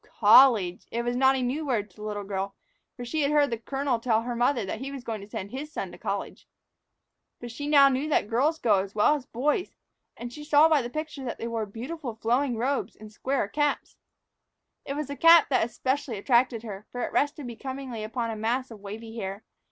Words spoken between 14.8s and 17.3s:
It was the cap that specially attracted her, for it